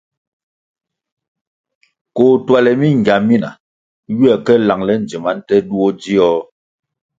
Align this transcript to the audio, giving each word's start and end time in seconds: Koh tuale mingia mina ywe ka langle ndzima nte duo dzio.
Koh 2.15 2.35
tuale 2.45 2.71
mingia 2.81 3.15
mina 3.27 3.49
ywe 4.15 4.33
ka 4.45 4.53
langle 4.67 4.93
ndzima 5.03 5.29
nte 5.37 5.55
duo 5.67 5.87
dzio. 5.99 6.29